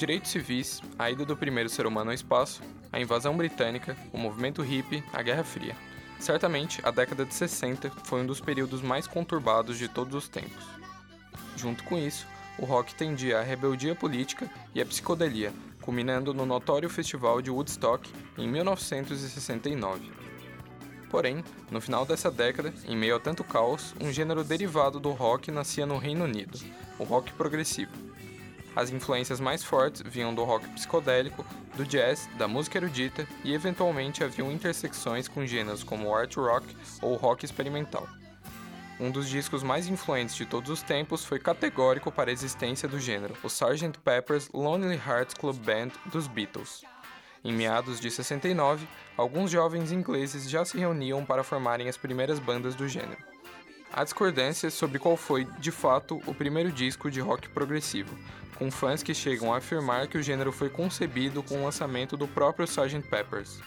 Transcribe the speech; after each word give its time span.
Os 0.00 0.06
direitos 0.06 0.30
civis, 0.30 0.80
a 0.98 1.10
ida 1.10 1.26
do 1.26 1.36
primeiro 1.36 1.68
ser 1.68 1.86
humano 1.86 2.08
ao 2.08 2.14
espaço, 2.14 2.62
a 2.90 2.98
invasão 2.98 3.36
britânica, 3.36 3.94
o 4.14 4.16
movimento 4.16 4.62
hippie, 4.62 5.04
a 5.12 5.20
Guerra 5.20 5.44
Fria. 5.44 5.76
Certamente, 6.18 6.80
a 6.82 6.90
década 6.90 7.26
de 7.26 7.34
60 7.34 7.90
foi 8.04 8.22
um 8.22 8.26
dos 8.26 8.40
períodos 8.40 8.80
mais 8.80 9.06
conturbados 9.06 9.76
de 9.76 9.88
todos 9.88 10.14
os 10.14 10.26
tempos. 10.26 10.64
Junto 11.54 11.84
com 11.84 11.98
isso, 11.98 12.26
o 12.58 12.64
rock 12.64 12.94
tendia 12.94 13.40
à 13.40 13.42
rebeldia 13.42 13.94
política 13.94 14.50
e 14.74 14.80
à 14.80 14.86
psicodelia, 14.86 15.52
culminando 15.82 16.32
no 16.32 16.46
notório 16.46 16.88
Festival 16.88 17.42
de 17.42 17.50
Woodstock 17.50 18.10
em 18.38 18.48
1969. 18.48 20.10
Porém, 21.10 21.44
no 21.70 21.78
final 21.78 22.06
dessa 22.06 22.30
década, 22.30 22.72
em 22.86 22.96
meio 22.96 23.16
a 23.16 23.20
tanto 23.20 23.44
caos, 23.44 23.94
um 24.00 24.10
gênero 24.10 24.42
derivado 24.44 24.98
do 24.98 25.10
rock 25.10 25.50
nascia 25.50 25.84
no 25.84 25.98
Reino 25.98 26.24
Unido, 26.24 26.58
o 26.98 27.04
rock 27.04 27.34
progressivo. 27.34 28.09
As 28.74 28.90
influências 28.90 29.40
mais 29.40 29.64
fortes 29.64 30.02
vinham 30.02 30.34
do 30.34 30.44
rock 30.44 30.68
psicodélico, 30.70 31.44
do 31.76 31.84
jazz, 31.84 32.28
da 32.38 32.46
música 32.46 32.78
erudita 32.78 33.26
e 33.42 33.52
eventualmente 33.52 34.22
haviam 34.22 34.50
intersecções 34.50 35.26
com 35.26 35.44
gêneros 35.44 35.82
como 35.82 36.14
art 36.14 36.36
rock 36.36 36.66
ou 37.02 37.16
rock 37.16 37.44
experimental. 37.44 38.06
Um 39.00 39.10
dos 39.10 39.28
discos 39.28 39.62
mais 39.62 39.88
influentes 39.88 40.36
de 40.36 40.44
todos 40.44 40.70
os 40.70 40.82
tempos 40.82 41.24
foi 41.24 41.38
categórico 41.38 42.12
para 42.12 42.30
a 42.30 42.32
existência 42.32 42.86
do 42.86 43.00
gênero, 43.00 43.34
o 43.42 43.46
Sgt. 43.46 43.98
Pepper's 44.04 44.50
Lonely 44.52 44.96
Hearts 44.96 45.34
Club 45.34 45.56
Band 45.56 45.88
dos 46.12 46.28
Beatles. 46.28 46.84
Em 47.42 47.52
meados 47.52 47.98
de 47.98 48.10
69, 48.10 48.86
alguns 49.16 49.50
jovens 49.50 49.90
ingleses 49.90 50.48
já 50.48 50.64
se 50.66 50.76
reuniam 50.76 51.24
para 51.24 51.42
formarem 51.42 51.88
as 51.88 51.96
primeiras 51.96 52.38
bandas 52.38 52.74
do 52.74 52.86
gênero. 52.86 53.29
Há 53.92 54.04
discordâncias 54.04 54.72
sobre 54.72 55.00
qual 55.00 55.16
foi, 55.16 55.44
de 55.58 55.72
fato, 55.72 56.22
o 56.24 56.32
primeiro 56.32 56.70
disco 56.70 57.10
de 57.10 57.20
rock 57.20 57.48
progressivo, 57.48 58.16
com 58.56 58.70
fãs 58.70 59.02
que 59.02 59.12
chegam 59.12 59.52
a 59.52 59.56
afirmar 59.56 60.06
que 60.06 60.16
o 60.16 60.22
gênero 60.22 60.52
foi 60.52 60.70
concebido 60.70 61.42
com 61.42 61.56
o 61.56 61.64
lançamento 61.64 62.16
do 62.16 62.28
próprio 62.28 62.66
Sgt. 62.66 63.02
Pepper's. 63.08 63.60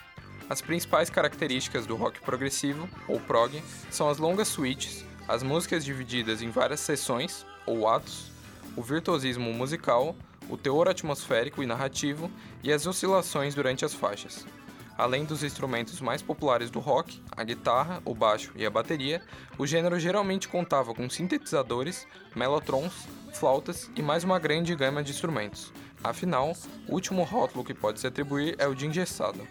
As 0.50 0.62
principais 0.62 1.10
características 1.10 1.86
do 1.86 1.98
rock 1.98 2.22
progressivo, 2.22 2.88
ou 3.06 3.20
prog, 3.20 3.62
são 3.92 4.08
as 4.08 4.18
longas 4.18 4.48
suítes, 4.48 5.06
as 5.28 5.44
músicas 5.44 5.84
divididas 5.84 6.42
em 6.42 6.50
várias 6.50 6.80
sessões, 6.80 7.46
ou 7.66 7.88
atos, 7.88 8.32
o 8.78 8.82
virtuosismo 8.82 9.54
musical, 9.54 10.16
o 10.50 10.58
teor 10.58 10.88
atmosférico 10.88 11.62
e 11.62 11.66
narrativo 11.66 12.32
e 12.64 12.72
as 12.72 12.88
oscilações 12.88 13.54
durante 13.54 13.84
as 13.84 13.94
faixas. 13.94 14.46
Além 14.98 15.26
dos 15.26 15.44
instrumentos 15.44 16.00
mais 16.00 16.22
populares 16.22 16.70
do 16.70 16.80
rock, 16.80 17.22
a 17.36 17.44
guitarra, 17.44 18.02
o 18.06 18.14
baixo 18.14 18.52
e 18.56 18.66
a 18.66 18.70
bateria, 18.70 19.22
o 19.58 19.66
gênero 19.66 20.00
geralmente 20.00 20.48
contava 20.48 20.94
com 20.94 21.10
sintetizadores, 21.10 22.08
melotrons, 22.36 23.08
flautas 23.34 23.90
e 23.96 24.02
mais 24.02 24.24
uma 24.24 24.38
grande 24.38 24.76
gama 24.76 25.04
de 25.04 25.12
instrumentos. 25.12 25.74
Afinal, 26.04 26.54
o 26.88 26.94
último 26.94 27.24
rótulo 27.24 27.64
que 27.64 27.74
pode 27.74 28.00
se 28.00 28.08
atribuir 28.08 28.56
é 28.60 28.68
o 28.68 28.76
de 28.76 28.86
engessado. 28.86 29.48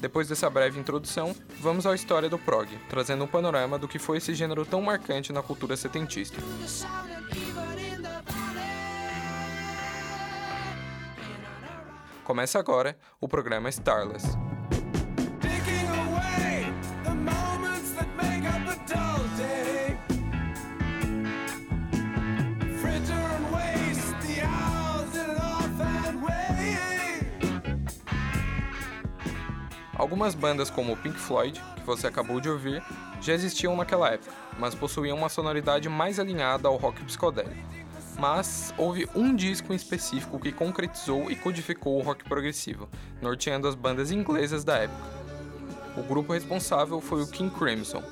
Depois 0.00 0.28
dessa 0.28 0.48
breve 0.48 0.78
introdução, 0.78 1.34
vamos 1.60 1.86
à 1.86 1.94
história 1.94 2.28
do 2.28 2.38
prog, 2.38 2.68
trazendo 2.88 3.24
um 3.24 3.26
panorama 3.26 3.78
do 3.78 3.88
que 3.88 3.98
foi 3.98 4.18
esse 4.18 4.34
gênero 4.34 4.64
tão 4.64 4.80
marcante 4.80 5.32
na 5.32 5.42
cultura 5.42 5.76
setentista. 5.76 6.40
Começa 12.28 12.58
agora 12.58 12.94
o 13.18 13.26
programa 13.26 13.70
Starless. 13.70 14.36
Algumas 29.96 30.34
bandas 30.34 30.68
como 30.68 30.92
o 30.92 30.96
Pink 30.98 31.18
Floyd, 31.18 31.58
que 31.76 31.82
você 31.86 32.06
acabou 32.06 32.42
de 32.42 32.50
ouvir, 32.50 32.84
já 33.22 33.32
existiam 33.32 33.74
naquela 33.74 34.10
época, 34.10 34.30
mas 34.58 34.74
possuíam 34.74 35.16
uma 35.16 35.30
sonoridade 35.30 35.88
mais 35.88 36.20
alinhada 36.20 36.68
ao 36.68 36.76
rock 36.76 37.02
psicodélico 37.04 37.78
mas 38.18 38.74
houve 38.76 39.08
um 39.14 39.34
disco 39.34 39.72
em 39.72 39.76
específico 39.76 40.40
que 40.40 40.50
concretizou 40.50 41.30
e 41.30 41.36
codificou 41.36 41.98
o 41.98 42.02
rock 42.02 42.24
progressivo, 42.24 42.88
norteando 43.22 43.68
as 43.68 43.76
bandas 43.76 44.10
inglesas 44.10 44.64
da 44.64 44.76
época. 44.78 45.18
O 45.96 46.02
grupo 46.02 46.32
responsável 46.32 47.00
foi 47.00 47.22
o 47.22 47.26
King 47.26 47.54
Crimson. 47.56 48.02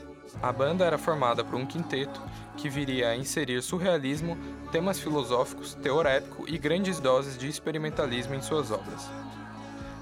A 0.43 0.53
banda 0.53 0.85
era 0.85 0.97
formada 0.97 1.45
por 1.45 1.57
um 1.57 1.67
quinteto 1.67 2.23
que 2.57 2.69
viria 2.69 3.09
a 3.09 3.17
inserir 3.17 3.61
surrealismo, 3.63 4.37
temas 4.71 5.01
filosóficos, 5.01 5.75
teor 5.75 6.07
épico 6.07 6.45
e 6.49 6.57
grandes 6.57 7.01
doses 7.01 7.37
de 7.37 7.49
experimentalismo 7.49 8.35
em 8.35 8.43
suas 8.43 8.71
obras. 8.71 9.11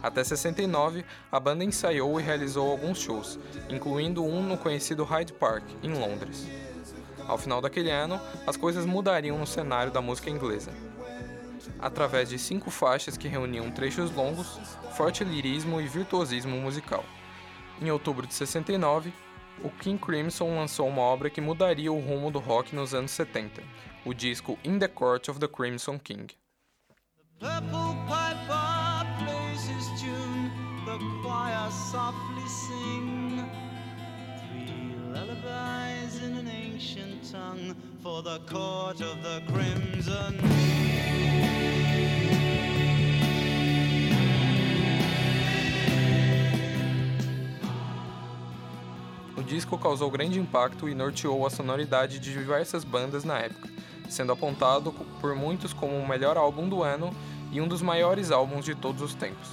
Até 0.03 0.23
69, 0.23 1.03
a 1.33 1.41
banda 1.41 1.65
ensaiou 1.65 2.21
e 2.21 2.23
realizou 2.23 2.71
alguns 2.71 2.99
shows, 2.99 3.39
incluindo 3.71 4.23
um 4.23 4.43
no 4.43 4.59
conhecido 4.59 5.03
Hyde 5.03 5.33
Park, 5.33 5.65
em 5.83 5.95
Londres. 5.95 6.47
Ao 7.27 7.39
final 7.39 7.61
daquele 7.61 7.91
ano, 7.91 8.21
as 8.47 8.57
coisas 8.57 8.85
mudariam 8.85 9.39
no 9.39 9.47
cenário 9.47 9.93
da 9.93 10.01
música 10.01 10.31
inglesa. 10.31 10.73
Através 11.79 12.29
de 12.29 12.39
cinco 12.39 12.71
faixas 12.71 13.17
que 13.17 13.29
reuniam 13.29 13.71
trechos 13.71 14.11
longos, 14.11 14.59
forte 14.97 15.25
lirismo 15.25 15.81
e 15.81 15.89
virtuosismo 15.89 16.57
musical. 16.57 17.05
Em 17.81 17.91
outubro 17.91 18.27
de 18.27 18.35
69, 18.35 19.13
o 19.63 19.71
King 19.71 19.99
Crimson 19.99 20.57
lançou 20.57 20.89
uma 20.89 21.03
obra 21.03 21.31
que 21.31 21.41
mudaria 21.41 21.93
o 21.93 22.01
rumo 22.01 22.31
do 22.31 22.39
rock 22.39 22.75
nos 22.75 22.95
anos 22.95 23.11
70, 23.13 23.63
o 24.05 24.13
disco 24.13 24.59
In 24.65 24.79
the 24.79 24.89
Court 24.89 25.29
of 25.29 25.41
the 25.41 25.49
Crimson 25.49 25.99
King. 25.99 26.27
For 38.05 38.23
the 38.23 38.39
court 38.41 39.01
of 39.01 39.17
the 39.23 39.41
crimson. 39.51 40.35
O 49.39 49.43
disco 49.43 49.79
causou 49.79 50.11
grande 50.11 50.39
impacto 50.39 50.87
e 50.87 50.95
norteou 50.95 51.47
a 51.47 51.51
sonoridade 51.51 52.19
de 52.19 52.31
diversas 52.31 52.85
bandas 52.85 53.25
na 53.25 53.39
época, 53.39 53.71
sendo 54.07 54.33
apontado 54.33 54.93
por 55.19 55.35
muitos 55.35 55.73
como 55.73 55.97
o 55.97 56.07
melhor 56.07 56.37
álbum 56.37 56.69
do 56.69 56.83
ano 56.83 57.11
e 57.51 57.59
um 57.59 57.67
dos 57.67 57.81
maiores 57.81 58.31
álbuns 58.31 58.67
de 58.67 58.75
todos 58.75 59.01
os 59.01 59.15
tempos. 59.15 59.49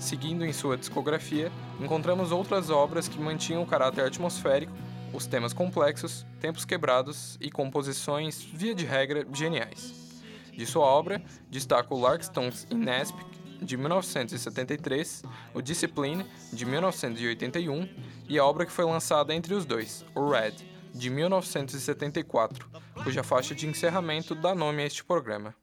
Seguindo 0.00 0.44
em 0.44 0.52
sua 0.52 0.76
discografia, 0.76 1.52
encontramos 1.80 2.32
outras 2.32 2.70
obras 2.70 3.06
que 3.06 3.20
mantinham 3.20 3.62
o 3.62 3.66
caráter 3.66 4.04
atmosférico 4.04 4.83
os 5.14 5.26
temas 5.26 5.52
complexos, 5.52 6.26
tempos 6.40 6.64
quebrados 6.64 7.38
e 7.40 7.50
composições, 7.50 8.42
via 8.42 8.74
de 8.74 8.84
regra, 8.84 9.26
geniais. 9.32 10.22
De 10.52 10.66
sua 10.66 10.84
obra, 10.84 11.22
destaca 11.48 11.94
o 11.94 12.00
Larkstones 12.00 12.66
in 12.70 12.88
Aspic, 12.88 13.24
de 13.62 13.76
1973, 13.76 15.22
o 15.54 15.62
Discipline, 15.62 16.26
de 16.52 16.66
1981, 16.66 17.88
e 18.28 18.38
a 18.38 18.44
obra 18.44 18.66
que 18.66 18.72
foi 18.72 18.84
lançada 18.84 19.34
entre 19.34 19.54
os 19.54 19.64
dois, 19.64 20.04
o 20.14 20.28
Red, 20.28 20.54
de 20.92 21.10
1974, 21.10 22.68
cuja 23.02 23.22
faixa 23.22 23.54
de 23.54 23.66
encerramento 23.66 24.34
dá 24.34 24.54
nome 24.54 24.82
a 24.82 24.86
este 24.86 25.04
programa. 25.04 25.54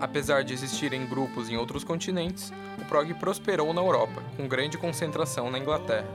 Apesar 0.00 0.44
de 0.44 0.52
existirem 0.52 1.06
grupos 1.06 1.48
em 1.48 1.56
outros 1.56 1.84
continentes, 1.84 2.52
o 2.80 2.84
prog 2.86 3.12
prosperou 3.14 3.72
na 3.72 3.80
Europa, 3.80 4.22
com 4.36 4.46
grande 4.48 4.76
concentração 4.76 5.50
na 5.50 5.58
Inglaterra. 5.58 6.08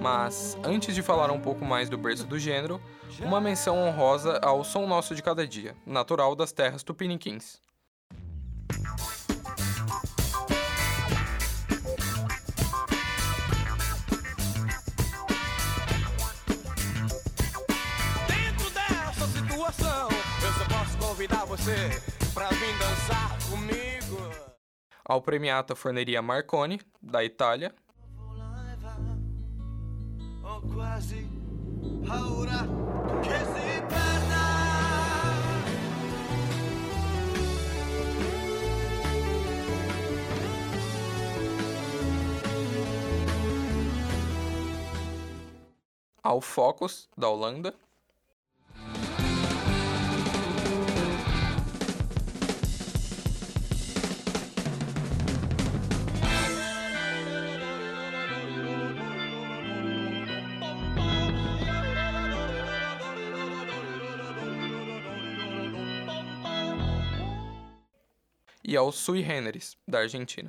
Mas, 0.00 0.56
antes 0.64 0.94
de 0.94 1.02
falar 1.02 1.30
um 1.30 1.40
pouco 1.40 1.64
mais 1.64 1.88
do 1.88 1.96
berço 1.96 2.26
do 2.26 2.38
gênero, 2.38 2.80
uma 3.20 3.40
menção 3.40 3.76
honrosa 3.78 4.38
ao 4.42 4.64
Som 4.64 4.86
Nosso 4.86 5.14
de 5.14 5.22
Cada 5.22 5.46
Dia, 5.46 5.76
natural 5.86 6.34
das 6.34 6.52
terras 6.52 6.82
tupiniquins. 6.82 7.60
Dentro 18.26 18.70
dessa 18.70 19.26
situação, 19.28 20.08
eu 20.42 20.52
só 20.52 20.64
posso 20.64 20.98
convidar 20.98 21.44
você 21.44 22.11
pra 22.32 22.48
vir 22.48 22.78
dançar 22.78 23.38
comigo. 23.50 24.18
Ao 25.04 25.20
premiato 25.20 25.72
a 25.72 25.76
forneria 25.76 26.22
Marconi, 26.22 26.80
da 27.00 27.22
Itália. 27.24 27.74
Ao 46.22 46.40
Focus, 46.40 47.08
da 47.16 47.28
Holanda. 47.28 47.74
E 68.72 68.76
ao 68.78 68.90
Sui 68.90 69.22
Generis, 69.22 69.76
da 69.86 69.98
Argentina. 69.98 70.48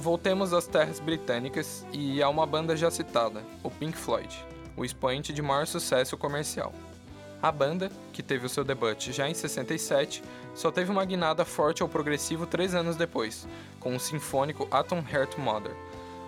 Voltemos 0.00 0.52
às 0.52 0.66
terras 0.66 0.98
britânicas 0.98 1.86
e 1.92 2.22
a 2.22 2.28
uma 2.28 2.46
banda 2.46 2.76
já 2.76 2.90
citada, 2.90 3.44
o 3.62 3.70
Pink 3.70 3.96
Floyd, 3.96 4.44
o 4.76 4.84
expoente 4.84 5.32
de 5.32 5.42
maior 5.42 5.66
sucesso 5.66 6.16
comercial. 6.16 6.72
A 7.42 7.52
banda, 7.52 7.90
que 8.12 8.22
teve 8.22 8.46
o 8.46 8.48
seu 8.48 8.64
debut 8.64 9.10
já 9.10 9.28
em 9.28 9.34
67, 9.34 10.22
só 10.54 10.70
teve 10.70 10.90
uma 10.90 11.04
guinada 11.04 11.44
forte 11.44 11.82
ao 11.82 11.88
progressivo 11.88 12.46
três 12.46 12.74
anos 12.74 12.96
depois, 12.96 13.46
com 13.78 13.94
o 13.94 14.00
sinfônico 14.00 14.66
Atom 14.70 15.04
Heart 15.06 15.36
Mother, 15.38 15.76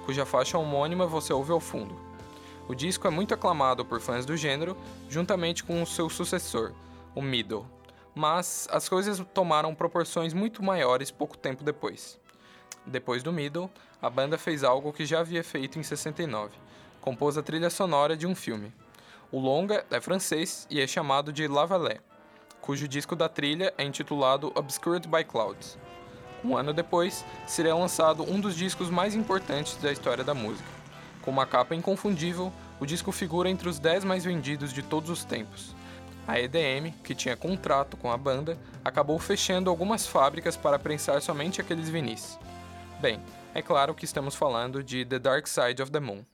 cuja 0.04 0.24
faixa 0.24 0.58
homônima 0.58 1.06
você 1.06 1.32
ouve 1.32 1.52
ao 1.52 1.60
fundo. 1.60 1.98
O 2.68 2.74
disco 2.74 3.06
é 3.06 3.10
muito 3.10 3.34
aclamado 3.34 3.84
por 3.84 4.00
fãs 4.00 4.24
do 4.24 4.36
gênero, 4.36 4.76
juntamente 5.08 5.64
com 5.64 5.82
o 5.82 5.86
seu 5.86 6.08
sucessor, 6.08 6.72
o 7.14 7.20
Middle, 7.20 7.66
mas 8.14 8.68
as 8.70 8.88
coisas 8.88 9.22
tomaram 9.32 9.74
proporções 9.74 10.32
muito 10.32 10.62
maiores 10.62 11.10
pouco 11.10 11.36
tempo 11.36 11.64
depois. 11.64 12.20
Depois 12.86 13.22
do 13.22 13.32
Middle, 13.32 13.70
a 14.00 14.10
banda 14.10 14.36
fez 14.36 14.64
algo 14.64 14.92
que 14.92 15.06
já 15.06 15.20
havia 15.20 15.44
feito 15.44 15.78
em 15.78 15.82
69. 15.82 16.50
Compôs 17.00 17.38
a 17.38 17.42
trilha 17.42 17.70
sonora 17.70 18.16
de 18.16 18.26
um 18.26 18.34
filme. 18.34 18.72
O 19.30 19.38
longa 19.38 19.84
é 19.90 20.00
francês 20.00 20.66
e 20.68 20.80
é 20.80 20.86
chamado 20.86 21.32
de 21.32 21.46
La 21.48 21.64
Vallée, 21.64 22.00
cujo 22.60 22.86
disco 22.88 23.16
da 23.16 23.28
trilha 23.28 23.72
é 23.78 23.84
intitulado 23.84 24.52
Obscured 24.54 25.08
by 25.08 25.24
Clouds. 25.24 25.78
Um 26.44 26.56
ano 26.56 26.72
depois, 26.72 27.24
seria 27.46 27.74
lançado 27.74 28.24
um 28.24 28.40
dos 28.40 28.56
discos 28.56 28.90
mais 28.90 29.14
importantes 29.14 29.76
da 29.76 29.92
história 29.92 30.24
da 30.24 30.34
música. 30.34 30.68
Com 31.22 31.30
uma 31.30 31.46
capa 31.46 31.74
inconfundível, 31.74 32.52
o 32.80 32.84
disco 32.84 33.12
figura 33.12 33.48
entre 33.48 33.68
os 33.68 33.78
10 33.78 34.02
mais 34.02 34.24
vendidos 34.24 34.72
de 34.72 34.82
todos 34.82 35.08
os 35.08 35.24
tempos. 35.24 35.74
A 36.26 36.38
EDM, 36.40 36.92
que 37.02 37.14
tinha 37.14 37.36
contrato 37.36 37.96
com 37.96 38.10
a 38.10 38.16
banda, 38.16 38.58
acabou 38.84 39.18
fechando 39.18 39.70
algumas 39.70 40.06
fábricas 40.06 40.56
para 40.56 40.78
prensar 40.78 41.22
somente 41.22 41.60
aqueles 41.60 41.88
vinis. 41.88 42.38
Bem, 43.02 43.18
é 43.52 43.60
claro 43.60 43.96
que 43.96 44.04
estamos 44.04 44.36
falando 44.36 44.80
de 44.80 45.04
The 45.04 45.18
Dark 45.18 45.48
Side 45.48 45.82
of 45.82 45.90
the 45.90 45.98
Moon. 45.98 46.24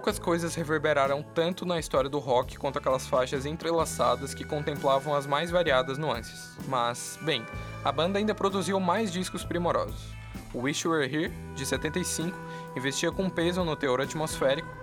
Poucas 0.00 0.18
coisas 0.18 0.54
reverberaram 0.54 1.22
tanto 1.22 1.66
na 1.66 1.78
história 1.78 2.08
do 2.08 2.18
rock 2.18 2.56
quanto 2.56 2.78
aquelas 2.78 3.06
faixas 3.06 3.44
entrelaçadas 3.44 4.32
que 4.32 4.46
contemplavam 4.46 5.14
as 5.14 5.26
mais 5.26 5.50
variadas 5.50 5.98
nuances. 5.98 6.56
Mas, 6.66 7.18
bem, 7.20 7.44
a 7.84 7.92
banda 7.92 8.18
ainda 8.18 8.34
produziu 8.34 8.80
mais 8.80 9.12
discos 9.12 9.44
primorosos. 9.44 10.14
O 10.54 10.60
Wish 10.60 10.86
You 10.86 10.92
Were 10.92 11.04
Here, 11.04 11.30
de 11.54 11.66
75, 11.66 12.34
investia 12.74 13.12
com 13.12 13.28
peso 13.28 13.62
no 13.62 13.76
teor 13.76 14.00
atmosférico, 14.00 14.74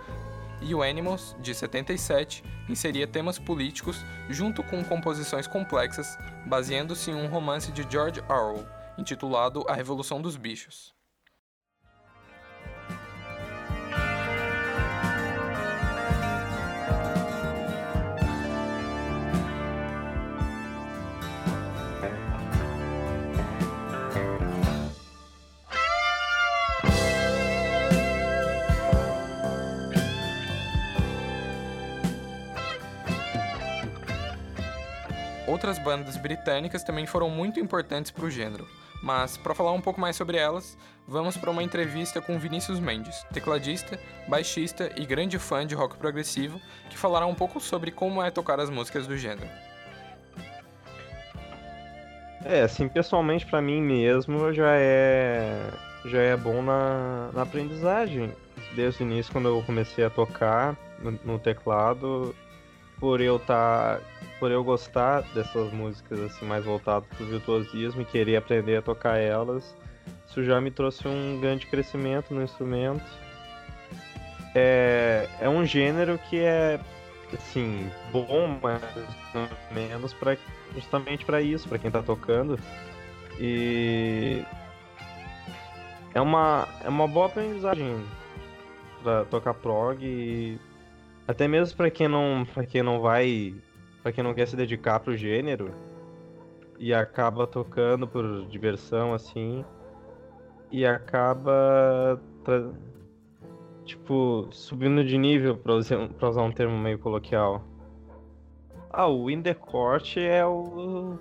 e 0.62 0.76
o 0.76 0.84
Animals, 0.84 1.36
de 1.40 1.56
77, 1.56 2.44
inseria 2.70 3.08
temas 3.08 3.40
políticos 3.40 4.06
junto 4.30 4.62
com 4.62 4.84
composições 4.84 5.48
complexas, 5.48 6.16
baseando-se 6.46 7.10
em 7.10 7.16
um 7.16 7.26
romance 7.26 7.72
de 7.72 7.84
George 7.90 8.22
Orwell, 8.30 8.68
intitulado 9.00 9.66
A 9.68 9.74
Revolução 9.74 10.22
dos 10.22 10.38
Bichos. 10.38 10.97
Outras 35.58 35.80
bandas 35.80 36.16
britânicas 36.18 36.84
também 36.84 37.08
foram 37.08 37.32
muito 37.32 37.60
importantes 37.60 38.12
para 38.12 38.26
o 38.26 38.30
gênero, 38.30 38.68
mas 39.02 39.38
para 39.38 39.56
falar 39.56 39.72
um 39.72 39.82
pouco 39.82 40.00
mais 40.00 40.16
sobre 40.16 40.38
elas, 40.38 40.78
vamos 41.08 41.36
para 41.36 41.50
uma 41.50 41.64
entrevista 41.64 42.22
com 42.22 42.38
Vinícius 42.38 42.80
Mendes, 42.80 43.26
tecladista, 43.34 44.00
baixista 44.28 44.92
e 44.96 45.04
grande 45.04 45.40
fã 45.40 45.66
de 45.66 45.74
rock 45.74 45.98
progressivo, 45.98 46.62
que 46.92 46.96
falará 46.96 47.26
um 47.26 47.34
pouco 47.34 47.60
sobre 47.60 47.90
como 47.90 48.22
é 48.22 48.30
tocar 48.30 48.60
as 48.60 48.70
músicas 48.70 49.08
do 49.08 49.18
gênero. 49.18 49.50
É, 52.46 52.62
assim, 52.62 52.88
pessoalmente 52.88 53.44
para 53.48 53.60
mim 53.60 53.82
mesmo 53.82 54.54
já 54.54 54.76
é 54.76 55.72
já 56.06 56.22
é 56.22 56.38
bom 56.38 56.62
na, 56.62 57.32
na 57.34 57.42
aprendizagem. 57.42 58.32
Desde 58.76 59.02
o 59.02 59.06
início, 59.08 59.34
quando 59.34 59.48
eu 59.48 59.64
comecei 59.64 60.06
a 60.06 60.10
tocar 60.12 60.78
no, 61.00 61.20
no 61.26 61.40
teclado, 61.40 62.36
por 63.00 63.22
eu 63.22 63.40
tá 63.40 64.00
por 64.40 64.52
eu 64.52 64.64
gostar 64.64 65.22
dessas 65.34 65.72
músicas 65.74 66.20
assim 66.20 66.46
mais 66.46 66.64
voltadas 66.64 67.08
para 67.10 67.24
o 67.24 67.28
virtuosismo 67.28 68.02
e 68.02 68.06
querer 68.06 68.38
aprender 68.38 68.78
a 68.78 68.82
tocar 68.82 69.18
elas, 69.18 69.76
isso 70.28 70.44
já 70.44 70.62
me 70.62 70.70
trouxe 70.70 71.08
um 71.08 71.40
grande 71.40 71.66
crescimento 71.66 72.34
no 72.34 72.44
instrumento. 72.44 73.04
É, 74.54 75.28
é 75.40 75.50
um 75.50 75.66
gênero 75.66 76.20
que 76.30 76.40
é 76.40 76.80
assim 77.34 77.90
bom, 78.12 78.60
mas 78.62 78.82
menos 79.72 80.14
para 80.14 80.38
justamente 80.74 81.26
para 81.26 81.42
isso, 81.42 81.68
para 81.68 81.80
quem 81.80 81.88
está 81.88 82.02
tocando. 82.02 82.60
E 83.40 84.44
é 86.14 86.22
uma 86.22 86.68
é 86.84 86.90
uma 86.90 87.08
boa 87.08 87.28
aprendizagem 87.28 88.04
para 89.04 89.26
tocar 89.26 89.54
prog 89.54 90.04
e 90.04 90.60
até 91.28 91.48
mesmo 91.48 91.76
para 91.76 91.92
quem 91.92 92.08
não 92.08 92.46
para 92.54 92.66
quem 92.66 92.82
não 92.82 93.02
vai 93.02 93.54
para 94.02 94.12
quem 94.12 94.24
não 94.24 94.34
quer 94.34 94.48
se 94.48 94.56
dedicar 94.56 95.00
pro 95.00 95.18
gênero 95.18 95.72
e 96.80 96.94
acaba 96.94 97.46
tocando 97.46 98.08
por 98.08 98.46
diversão 98.48 99.14
assim 99.14 99.66
e 100.72 100.86
acaba 100.86 102.20
tipo 103.86 104.48
subindo 104.52 105.04
de 105.04 105.18
nível 105.18 105.58
para 105.58 105.74
usar, 105.74 106.08
pra 106.10 106.30
usar 106.30 106.44
um 106.44 106.52
termo 106.52 106.78
meio 106.78 107.00
coloquial. 107.00 107.64
Ah, 108.90 109.08
o 109.08 109.30
In 109.30 109.42
The 109.42 109.54
Court 109.54 110.18
é 110.18 110.46
o 110.46 111.18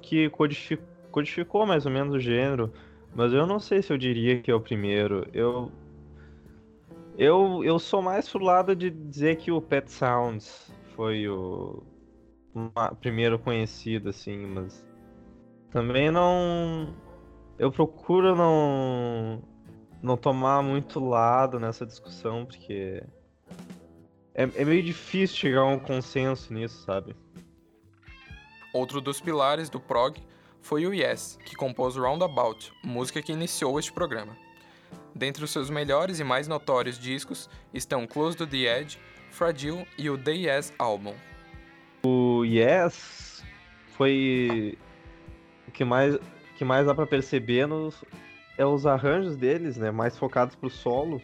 que 0.00 0.28
codificou, 0.30 0.86
codificou 1.10 1.66
mais 1.66 1.84
ou 1.84 1.92
menos 1.92 2.14
o 2.14 2.20
gênero, 2.20 2.72
mas 3.14 3.32
eu 3.32 3.46
não 3.46 3.58
sei 3.58 3.82
se 3.82 3.92
eu 3.92 3.98
diria 3.98 4.40
que 4.40 4.50
é 4.50 4.54
o 4.54 4.60
primeiro. 4.60 5.26
Eu 5.32 5.70
eu, 7.18 7.64
eu 7.64 7.80
sou 7.80 8.00
mais 8.00 8.28
pro 8.28 8.44
lado 8.44 8.76
de 8.76 8.90
dizer 8.90 9.36
que 9.36 9.50
o 9.50 9.60
Pet 9.60 9.90
Sounds 9.90 10.72
foi 10.94 11.28
o 11.28 11.82
primeiro 13.00 13.40
conhecido, 13.40 14.10
assim, 14.10 14.46
mas. 14.46 14.86
Também 15.68 16.12
não. 16.12 16.94
Eu 17.58 17.72
procuro 17.72 18.36
não. 18.36 19.42
Não 20.00 20.16
tomar 20.16 20.62
muito 20.62 21.00
lado 21.00 21.58
nessa 21.58 21.84
discussão, 21.84 22.46
porque. 22.46 23.02
É, 24.32 24.42
é 24.42 24.64
meio 24.64 24.84
difícil 24.84 25.36
chegar 25.36 25.62
a 25.62 25.66
um 25.66 25.78
consenso 25.80 26.54
nisso, 26.54 26.84
sabe? 26.84 27.16
Outro 28.72 29.00
dos 29.00 29.20
pilares 29.20 29.68
do 29.68 29.80
prog 29.80 30.16
foi 30.60 30.86
o 30.86 30.94
Yes, 30.94 31.36
que 31.44 31.56
compôs 31.56 31.96
Roundabout, 31.96 32.72
música 32.84 33.20
que 33.20 33.32
iniciou 33.32 33.76
este 33.80 33.92
programa. 33.92 34.36
Dentre 35.18 35.42
os 35.42 35.50
seus 35.50 35.68
melhores 35.68 36.20
e 36.20 36.24
mais 36.24 36.46
notórios 36.46 36.96
discos 36.96 37.50
estão 37.74 38.06
Close 38.06 38.36
to 38.36 38.46
the 38.46 38.80
Edge, 38.80 39.00
Fragile 39.32 39.84
e 39.98 40.08
o 40.08 40.16
The 40.16 40.30
Yes 40.30 40.72
Album. 40.78 41.12
O 42.04 42.44
Yes 42.44 43.44
foi 43.96 44.78
o 45.66 45.72
que 45.72 45.84
mais 45.84 46.16
que 46.56 46.64
mais 46.64 46.86
dá 46.86 46.94
para 46.94 47.04
perceber 47.04 47.66
nos, 47.66 48.04
é 48.56 48.64
os 48.64 48.86
arranjos 48.86 49.36
deles, 49.36 49.76
né, 49.76 49.90
mais 49.90 50.16
focados 50.16 50.54
pro 50.54 50.70
solo. 50.70 51.20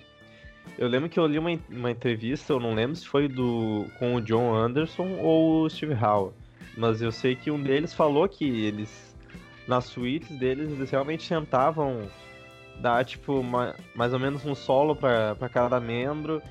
Eu 0.77 0.89
lembro 0.89 1.09
que 1.09 1.19
eu 1.21 1.27
li 1.27 1.39
uma, 1.39 1.57
uma 1.71 1.91
entrevista, 1.91 2.53
eu 2.53 2.59
não 2.59 2.75
lembro 2.75 2.97
se 2.97 3.07
foi 3.07 3.29
do 3.29 3.87
com 4.01 4.17
o 4.17 4.21
John 4.21 4.53
Anderson 4.55 5.19
ou 5.21 5.63
o 5.63 5.71
Steve 5.71 5.95
Howe, 5.95 6.33
mas 6.77 7.01
eu 7.01 7.13
sei 7.13 7.37
que 7.37 7.49
um 7.49 7.63
deles 7.63 7.95
falou 7.95 8.29
que 8.29 8.45
eles 8.45 9.17
nas 9.69 9.85
suítes 9.85 10.37
deles 10.37 10.73
eles 10.73 10.91
realmente 10.91 11.29
tentavam 11.29 12.11
dar 12.81 13.04
tipo 13.04 13.40
uma, 13.40 13.75
mais 13.95 14.12
ou 14.12 14.19
menos 14.19 14.45
um 14.45 14.54
solo 14.54 14.95
para 14.95 15.49
cada 15.49 15.81
membro 15.81 16.43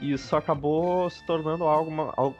e 0.00 0.12
isso 0.12 0.36
acabou 0.36 1.08
se 1.08 1.24
tornando 1.24 1.64
algo, 1.64 1.90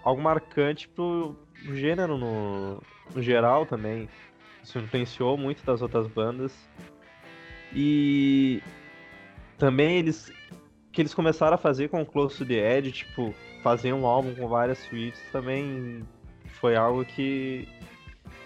algo 0.02 0.22
marcante 0.22 0.88
pro, 0.88 1.36
pro 1.64 1.76
gênero 1.76 2.18
no, 2.18 2.82
no 3.14 3.22
geral 3.22 3.64
também. 3.64 4.08
Isso 4.62 4.78
influenciou 4.78 5.38
muito 5.38 5.64
das 5.64 5.80
outras 5.80 6.06
bandas. 6.06 6.52
E 7.74 8.62
também 9.58 9.98
eles 9.98 10.30
que 10.92 11.02
eles 11.02 11.14
começaram 11.14 11.54
a 11.54 11.58
fazer 11.58 11.88
com 11.88 12.04
Close 12.06 12.38
to 12.38 12.46
the 12.46 12.78
Edge, 12.78 12.90
tipo, 12.90 13.34
fazer 13.62 13.92
um 13.92 14.06
álbum 14.06 14.34
com 14.34 14.48
várias 14.48 14.78
suítes 14.78 15.20
também 15.30 16.02
foi 16.58 16.74
algo 16.74 17.04
que 17.04 17.68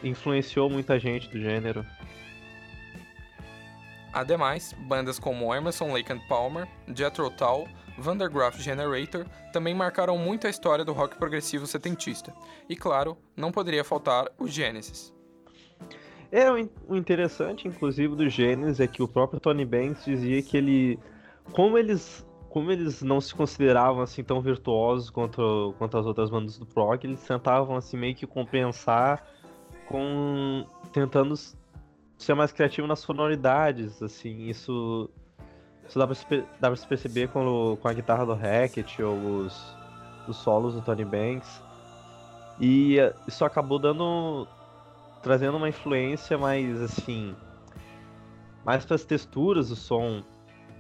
influenciou 0.03 0.69
muita 0.69 0.99
gente 0.99 1.29
do 1.29 1.41
gênero. 1.41 1.87
Ademais, 4.13 4.75
bandas 4.89 5.19
como 5.19 5.55
Emerson 5.55 5.93
Lake 5.93 6.13
and 6.13 6.21
Palmer, 6.29 6.67
Jethro 6.95 7.31
Tull, 7.31 7.69
Vandergraaf 7.99 8.61
Generator 8.61 9.27
também 9.53 9.75
marcaram 9.75 10.17
muito 10.17 10.47
a 10.47 10.51
história 10.51 10.85
do 10.85 10.93
rock 10.93 11.17
progressivo 11.17 11.67
setentista. 11.67 12.33
E 12.69 12.75
claro, 12.75 13.17
não 13.37 13.53
poderia 13.53 13.85
faltar 13.85 14.29
o 14.39 14.49
Genesis. 14.49 15.13
É, 16.33 16.49
o 16.51 16.97
interessante, 16.97 17.67
inclusive, 17.67 18.15
do 18.15 18.29
Genesis 18.29 18.79
é 18.79 18.87
que 18.87 19.03
o 19.03 19.09
próprio 19.09 19.41
Tony 19.41 19.65
Banks 19.65 20.05
dizia 20.05 20.41
que 20.43 20.57
ele. 20.57 20.99
Como 21.53 21.77
eles. 21.77 22.27
Como 22.49 22.71
eles 22.73 23.01
não 23.01 23.21
se 23.21 23.33
consideravam 23.33 24.03
assim 24.03 24.25
tão 24.25 24.41
virtuosos 24.41 25.09
quanto, 25.09 25.73
quanto 25.79 25.97
as 25.97 26.05
outras 26.05 26.31
bandas 26.31 26.59
do 26.59 26.67
prog, 26.67 27.05
eles 27.07 27.23
tentavam 27.23 27.77
assim 27.77 27.97
meio 27.97 28.13
que 28.13 28.27
compensar 28.27 29.25
com 29.87 30.67
tentando 30.93 31.35
ser 32.25 32.35
mais 32.35 32.53
criativo 32.53 32.87
nas 32.87 33.01
sonoridades, 33.01 34.03
assim, 34.03 34.49
isso 34.49 35.11
isso 35.91 35.99
dá 35.99 36.07
pra 36.07 36.15
se, 36.15 36.25
dá 36.61 36.69
pra 36.69 36.77
se 36.77 36.87
perceber 36.87 37.29
com, 37.31 37.77
com 37.83 37.89
a 37.89 37.93
guitarra 37.93 38.25
do 38.25 38.33
Hackett 38.33 39.03
ou 39.03 39.17
os, 39.17 39.77
os 40.29 40.37
solos 40.37 40.75
do 40.75 40.83
Tony 40.83 41.05
Banks. 41.05 41.61
E 42.61 43.01
eh, 43.01 43.13
isso 43.27 43.45
acabou 43.45 43.77
dando. 43.77 44.47
trazendo 45.21 45.57
uma 45.57 45.69
influência 45.69 46.39
mais 46.39 46.81
assim. 46.81 47.35
mais 48.65 48.85
para 48.85 48.95
as 48.95 49.05
texturas 49.05 49.71
do 49.71 49.75
som, 49.75 50.23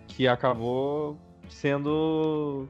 que 0.06 0.28
acabou 0.28 1.18
sendo 1.48 2.68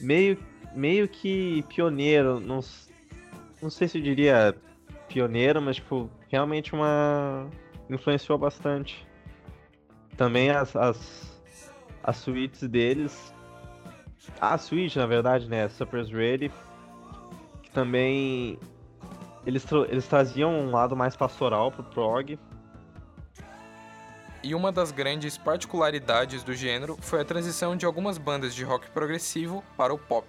meio, 0.00 0.36
meio 0.74 1.06
que 1.06 1.62
pioneiro. 1.68 2.40
Não, 2.40 2.58
não 3.62 3.70
sei 3.70 3.86
se 3.86 3.98
eu 3.98 4.02
diria 4.02 4.52
pioneiro, 5.06 5.62
mas 5.62 5.76
tipo, 5.76 6.10
realmente 6.28 6.74
uma. 6.74 7.48
influenciou 7.88 8.38
bastante. 8.38 9.06
Também 10.16 10.50
as, 10.50 10.74
as, 10.76 11.42
as 12.02 12.16
suítes 12.16 12.68
deles. 12.68 13.34
A 14.40 14.56
suíte, 14.56 14.98
na 14.98 15.06
verdade, 15.06 15.48
né? 15.48 15.68
Supper's 15.68 16.10
Ready. 16.10 16.50
Que 17.62 17.70
também. 17.70 18.58
Eles, 19.46 19.66
eles 19.88 20.06
traziam 20.06 20.50
um 20.50 20.70
lado 20.70 20.96
mais 20.96 21.14
pastoral 21.16 21.70
pro 21.70 21.82
prog. 21.84 22.38
E 24.42 24.54
uma 24.54 24.70
das 24.70 24.92
grandes 24.92 25.38
particularidades 25.38 26.44
do 26.44 26.54
gênero 26.54 26.98
foi 27.00 27.20
a 27.22 27.24
transição 27.24 27.74
de 27.74 27.86
algumas 27.86 28.18
bandas 28.18 28.54
de 28.54 28.62
rock 28.62 28.90
progressivo 28.90 29.64
para 29.74 29.92
o 29.92 29.98
pop. 29.98 30.26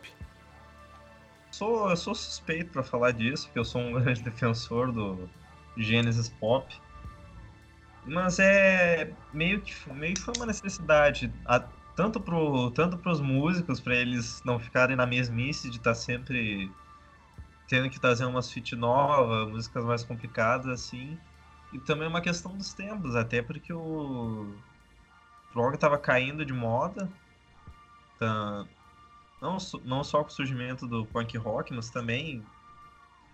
Sou, 1.51 1.89
eu 1.89 1.97
sou 1.97 2.15
suspeito 2.15 2.71
para 2.71 2.83
falar 2.83 3.11
disso, 3.11 3.47
porque 3.47 3.59
eu 3.59 3.65
sou 3.65 3.81
um 3.81 3.91
grande 3.99 4.21
defensor 4.21 4.91
do 4.91 5.29
Genesis 5.77 6.29
Pop. 6.29 6.73
Mas 8.05 8.39
é 8.39 9.11
meio 9.33 9.61
que 9.61 9.73
meio 9.93 10.13
que 10.13 10.21
foi 10.21 10.33
uma 10.37 10.45
necessidade, 10.45 11.31
a, 11.45 11.59
tanto 11.95 12.19
pro 12.19 12.69
tanto 12.71 12.99
os 13.09 13.19
músicos 13.19 13.79
para 13.79 13.95
eles 13.95 14.41
não 14.45 14.59
ficarem 14.59 14.95
na 14.95 15.05
mesmice 15.05 15.69
de 15.69 15.77
estar 15.77 15.91
tá 15.91 15.95
sempre 15.95 16.71
tendo 17.67 17.89
que 17.89 17.99
trazer 17.99 18.25
umas 18.25 18.51
fit 18.51 18.75
novas, 18.75 19.49
músicas 19.49 19.83
mais 19.83 20.03
complicadas 20.03 20.67
assim. 20.67 21.17
E 21.73 21.79
também 21.79 22.07
uma 22.07 22.21
questão 22.21 22.55
dos 22.55 22.73
tempos, 22.73 23.15
até 23.15 23.41
porque 23.41 23.73
o 23.73 24.55
prog 25.51 25.73
estava 25.73 25.97
caindo 25.97 26.45
de 26.45 26.53
moda. 26.53 27.09
Tá, 28.19 28.65
não, 29.41 29.57
não 29.83 30.03
só 30.03 30.23
com 30.23 30.29
o 30.29 30.31
surgimento 30.31 30.87
do 30.87 31.05
punk 31.07 31.37
rock, 31.37 31.73
mas 31.73 31.89
também 31.89 32.45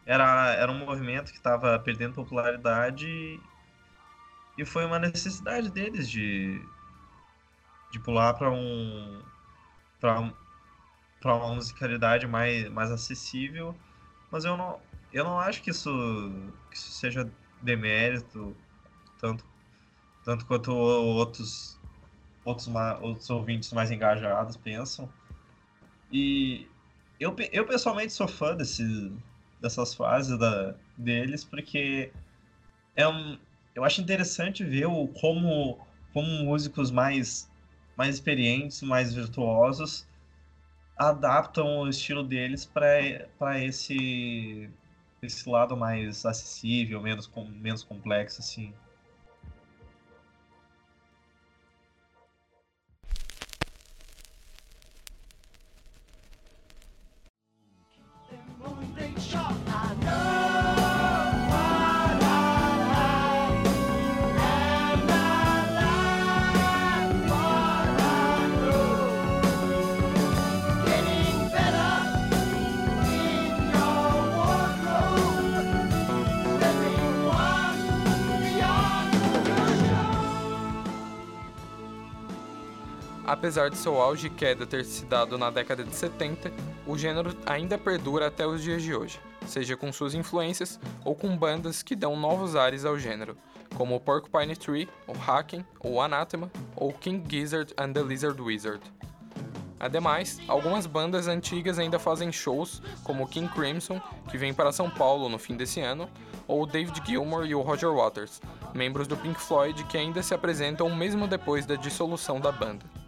era, 0.06 0.54
era 0.54 0.72
um 0.72 0.80
movimento 0.86 1.32
que 1.32 1.38
estava 1.38 1.78
perdendo 1.80 2.16
popularidade 2.16 3.40
e 4.58 4.66
foi 4.66 4.86
uma 4.86 5.00
necessidade 5.00 5.70
deles 5.70 6.10
de, 6.10 6.62
de 7.92 8.00
pular 8.00 8.34
para 8.34 8.52
um 8.52 9.22
para 10.00 10.34
para 11.20 11.36
uma 11.36 11.54
musicalidade 11.54 12.26
mais, 12.26 12.68
mais 12.70 12.92
acessível, 12.92 13.76
mas 14.32 14.44
eu 14.44 14.58
não 14.58 14.80
eu 15.14 15.24
não 15.24 15.40
acho 15.40 15.62
que 15.62 15.70
isso 15.70 15.90
que 16.70 16.78
isso 16.78 16.92
seja 16.92 17.30
demérito 17.62 18.56
tanto 19.20 19.46
tanto 20.24 20.46
quanto 20.46 20.72
outros 20.74 21.80
outros 22.44 22.68
outros 23.02 23.30
ouvintes 23.30 23.72
mais 23.72 23.92
engajados 23.92 24.58
pensam. 24.58 25.10
E 26.12 26.68
eu, 27.20 27.36
eu 27.52 27.66
pessoalmente 27.66 28.12
sou 28.14 28.28
fã 28.28 28.56
desse, 28.56 28.84
dessas 29.62 29.94
fases 29.94 30.38
da, 30.38 30.76
deles 30.98 31.44
porque 31.44 32.12
é 32.96 33.08
um, 33.08 33.38
eu 33.76 33.84
acho 33.84 34.02
interessante 34.02 34.64
ver 34.64 34.88
o, 34.88 35.08
como, 35.08 35.80
como 36.14 36.28
músicos 36.44 36.92
mais, 36.92 37.50
mais 37.96 38.16
experientes, 38.16 38.82
mais 38.82 39.14
virtuosos, 39.14 40.08
adaptam 40.98 41.80
o 41.80 41.90
estilo 41.90 42.24
deles 42.24 42.66
para 42.66 43.60
esse, 43.64 44.70
esse 45.22 45.50
lado 45.50 45.76
mais 45.78 46.26
acessível, 46.26 47.02
menos, 47.02 47.32
menos 47.62 47.84
complexo, 47.84 48.42
assim. 48.42 48.74
Apesar 83.42 83.72
de 83.72 83.78
seu 83.78 84.00
auge 84.00 84.28
e 84.28 84.30
queda 84.30 84.68
ter 84.68 84.86
se 84.86 85.04
dado 85.04 85.36
na 85.36 85.50
década 85.50 85.84
de 85.84 85.96
70, 85.96 86.52
o 86.86 86.96
gênero 86.96 87.36
ainda 87.44 87.76
perdura 87.76 88.28
até 88.28 88.46
os 88.46 88.62
dias 88.62 88.84
de 88.84 88.94
hoje, 88.94 89.20
seja 89.48 89.76
com 89.76 89.92
suas 89.92 90.14
influências 90.14 90.80
ou 91.04 91.16
com 91.16 91.36
bandas 91.36 91.82
que 91.82 91.96
dão 91.96 92.16
novos 92.16 92.56
ares 92.56 92.86
ao 92.86 93.00
gênero, 93.00 93.36
como 93.74 93.96
o 93.96 94.00
Porcupine 94.00 94.56
Tree, 94.56 94.88
o 95.08 95.14
Haken, 95.14 95.66
o 95.84 96.00
Anathema 96.00 96.52
ou 96.76 96.94
King 96.94 97.24
Gizzard 97.28 97.74
and 97.80 97.94
the 97.94 98.04
Lizard 98.04 98.40
Wizard. 98.40 98.80
Ademais, 99.80 100.40
algumas 100.48 100.86
bandas 100.86 101.28
antigas 101.28 101.80
ainda 101.80 101.98
fazem 101.98 102.32
shows, 102.32 102.80
como 103.04 103.28
King 103.28 103.52
Crimson, 103.52 104.00
que 104.30 104.38
vem 104.38 104.54
para 104.54 104.72
São 104.72 104.88
Paulo 104.88 105.28
no 105.28 105.40
fim 105.40 105.58
desse 105.58 105.82
ano, 105.82 106.08
ou 106.48 106.68
David 106.68 107.02
Gilmour 107.04 107.48
e 107.48 107.56
o 107.56 107.62
Roger 107.62 107.92
Waters, 107.92 108.40
membros 108.72 109.08
do 109.08 109.18
Pink 109.18 109.42
Floyd 109.42 109.84
que 109.86 109.98
ainda 109.98 110.22
se 110.22 110.36
apresentam 110.36 110.96
mesmo 110.96 111.28
depois 111.28 111.66
da 111.66 111.74
dissolução 111.74 112.40
da 112.40 112.52
banda. 112.52 113.01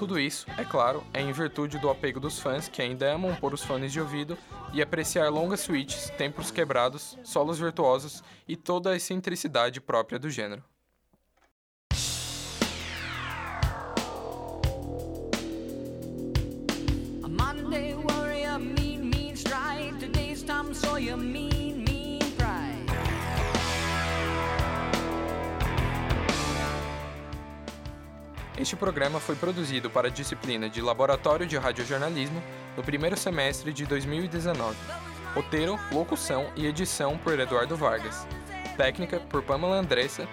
Tudo 0.00 0.18
isso, 0.18 0.46
é 0.56 0.64
claro, 0.64 1.04
é 1.12 1.20
em 1.20 1.30
virtude 1.30 1.78
do 1.78 1.90
apego 1.90 2.18
dos 2.18 2.38
fãs 2.38 2.66
que 2.68 2.80
ainda 2.80 3.12
amam 3.12 3.34
pôr 3.34 3.52
os 3.52 3.62
fones 3.62 3.92
de 3.92 4.00
ouvido 4.00 4.38
e 4.72 4.80
apreciar 4.80 5.28
longas 5.28 5.60
suítes, 5.60 6.08
tempos 6.16 6.50
quebrados, 6.50 7.18
solos 7.22 7.58
virtuosos 7.58 8.24
e 8.48 8.56
toda 8.56 8.92
a 8.92 8.96
excentricidade 8.96 9.78
própria 9.78 10.18
do 10.18 10.30
gênero. 10.30 10.64
Monday 17.28 17.94
warrior, 17.94 18.58
mean, 18.58 19.04
mean. 19.04 19.34
Today's 20.00 20.42
Tom 20.42 20.72
Sawyer, 20.72 21.18
mean 21.18 21.49
Este 28.60 28.76
programa 28.76 29.18
foi 29.18 29.34
produzido 29.34 29.88
para 29.88 30.08
a 30.08 30.10
disciplina 30.10 30.68
de 30.68 30.82
Laboratório 30.82 31.46
de 31.46 31.56
Radiojornalismo 31.56 32.42
no 32.76 32.82
primeiro 32.82 33.16
semestre 33.16 33.72
de 33.72 33.86
2019. 33.86 34.76
Roteiro, 35.34 35.80
locução 35.90 36.52
e 36.54 36.66
edição 36.66 37.16
por 37.16 37.40
Eduardo 37.40 37.74
Vargas. 37.74 38.26
Técnica 38.76 39.18
por 39.18 39.42
Pamela 39.42 39.76
Andressa. 39.76 40.28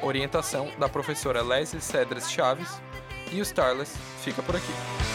Orientação 0.00 0.70
da 0.78 0.88
professora 0.88 1.42
Leslie 1.42 1.82
Cedras 1.82 2.30
Chaves. 2.30 2.80
E 3.32 3.40
o 3.40 3.42
Starless 3.42 3.98
fica 4.22 4.40
por 4.40 4.54
aqui. 4.54 5.13